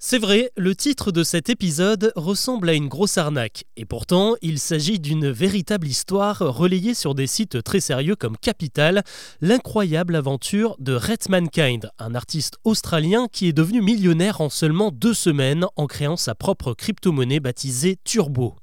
[0.00, 4.60] C'est vrai, le titre de cet épisode ressemble à une grosse arnaque, et pourtant il
[4.60, 9.02] s'agit d'une véritable histoire relayée sur des sites très sérieux comme Capital,
[9.40, 15.14] l'incroyable aventure de Rhett Mankind, un artiste australien qui est devenu millionnaire en seulement deux
[15.14, 18.54] semaines en créant sa propre crypto-monnaie baptisée Turbo.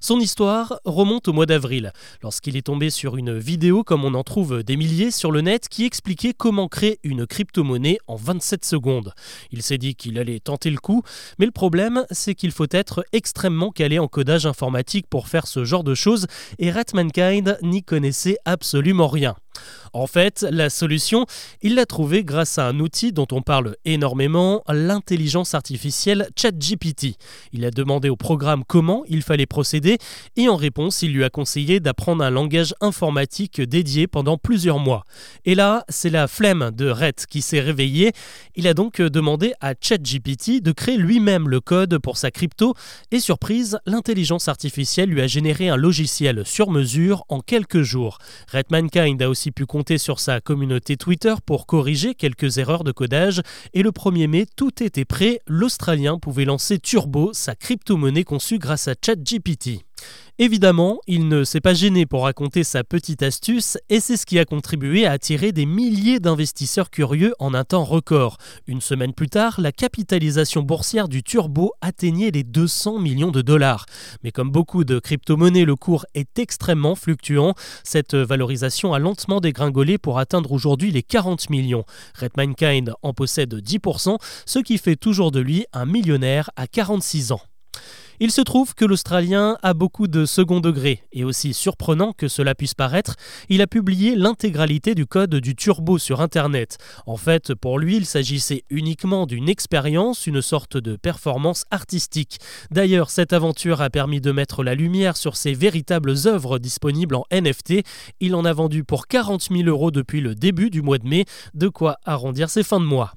[0.00, 4.22] Son histoire remonte au mois d'avril, lorsqu'il est tombé sur une vidéo comme on en
[4.22, 9.12] trouve des milliers sur le net qui expliquait comment créer une crypto-monnaie en 27 secondes.
[9.52, 11.02] Il s'est dit qu'il allait tenter le coup,
[11.38, 15.64] mais le problème c'est qu'il faut être extrêmement calé en codage informatique pour faire ce
[15.64, 16.26] genre de choses
[16.58, 19.36] et Rat Mankind n'y connaissait absolument rien.
[19.92, 21.26] En fait, la solution,
[21.62, 27.16] il l'a trouvée grâce à un outil dont on parle énormément, l'intelligence artificielle ChatGPT.
[27.52, 29.98] Il a demandé au programme comment il fallait procéder
[30.36, 35.04] et en réponse, il lui a conseillé d'apprendre un langage informatique dédié pendant plusieurs mois.
[35.44, 38.12] Et là, c'est la flemme de Rhett qui s'est réveillée.
[38.54, 42.74] Il a donc demandé à ChatGPT de créer lui-même le code pour sa crypto
[43.10, 48.18] et surprise, l'intelligence artificielle lui a généré un logiciel sur mesure en quelques jours.
[48.48, 53.40] Rhett a aussi pu compter sur sa communauté Twitter pour corriger quelques erreurs de codage
[53.72, 58.88] et le 1er mai, tout était prêt, l'Australien pouvait lancer Turbo, sa crypto-monnaie conçue grâce
[58.88, 59.86] à ChatGPT.
[60.42, 64.38] Évidemment, il ne s'est pas gêné pour raconter sa petite astuce et c'est ce qui
[64.38, 68.38] a contribué à attirer des milliers d'investisseurs curieux en un temps record.
[68.66, 73.84] Une semaine plus tard, la capitalisation boursière du Turbo atteignait les 200 millions de dollars.
[74.24, 77.52] Mais comme beaucoup de crypto-monnaies, le cours est extrêmement fluctuant.
[77.84, 81.84] Cette valorisation a lentement dégringolé pour atteindre aujourd'hui les 40 millions.
[82.18, 87.32] Red Mankind en possède 10%, ce qui fait toujours de lui un millionnaire à 46
[87.32, 87.42] ans.
[88.22, 92.54] Il se trouve que l'Australien a beaucoup de second degré, et aussi surprenant que cela
[92.54, 93.16] puisse paraître,
[93.48, 96.76] il a publié l'intégralité du code du turbo sur Internet.
[97.06, 102.40] En fait, pour lui, il s'agissait uniquement d'une expérience, une sorte de performance artistique.
[102.70, 107.24] D'ailleurs, cette aventure a permis de mettre la lumière sur ses véritables œuvres disponibles en
[107.32, 107.82] NFT.
[108.20, 111.24] Il en a vendu pour 40 000 euros depuis le début du mois de mai,
[111.54, 113.14] de quoi arrondir ses fins de mois.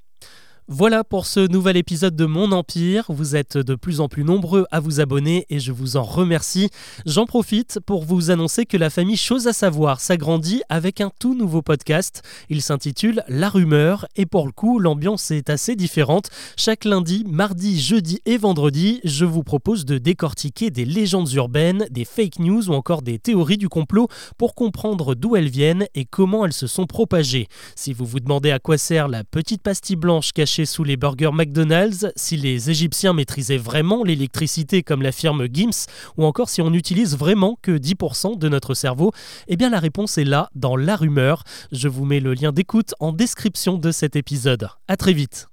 [0.69, 3.03] Voilà pour ce nouvel épisode de Mon Empire.
[3.09, 6.69] Vous êtes de plus en plus nombreux à vous abonner et je vous en remercie.
[7.05, 11.35] J'en profite pour vous annoncer que la famille Chose à savoir s'agrandit avec un tout
[11.35, 12.21] nouveau podcast.
[12.49, 16.29] Il s'intitule La Rumeur et pour le coup, l'ambiance est assez différente.
[16.55, 22.05] Chaque lundi, mardi, jeudi et vendredi, je vous propose de décortiquer des légendes urbaines, des
[22.05, 24.07] fake news ou encore des théories du complot
[24.37, 27.49] pour comprendre d'où elles viennent et comment elles se sont propagées.
[27.75, 31.31] Si vous vous demandez à quoi sert la petite pastille blanche cachée sous les burgers
[31.33, 35.87] McDonald's, si les Égyptiens maîtrisaient vraiment l'électricité comme la firme Gims,
[36.17, 39.11] ou encore si on n'utilise vraiment que 10% de notre cerveau,
[39.47, 41.43] eh bien la réponse est là, dans la rumeur.
[41.71, 44.69] Je vous mets le lien d'écoute en description de cet épisode.
[44.87, 45.47] A très vite